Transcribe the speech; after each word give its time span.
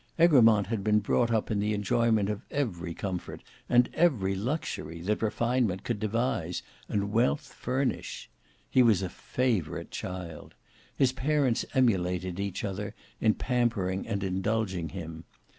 Egremont 0.17 0.65
had 0.65 0.83
been 0.83 0.97
brought 0.97 1.29
up 1.29 1.51
in 1.51 1.59
the 1.59 1.75
enjoyment 1.75 2.27
of 2.27 2.41
every 2.49 2.91
comfort 2.91 3.43
and 3.69 3.87
every 3.93 4.33
luxury 4.33 4.99
that 4.99 5.21
refinement 5.21 5.83
could 5.83 5.99
devise 5.99 6.63
and 6.89 7.11
wealth 7.11 7.53
furnish. 7.53 8.27
He 8.67 8.81
was 8.81 9.03
a 9.03 9.09
favourite 9.09 9.91
child. 9.91 10.55
His 10.95 11.11
parents 11.11 11.65
emulated 11.75 12.39
each 12.39 12.63
other 12.63 12.95
in 13.19 13.35
pampering 13.35 14.07
and 14.07 14.23
indulging 14.23 14.89
him. 14.89 15.23